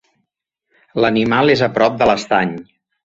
[1.05, 2.57] L'animal és a prop de l'estany.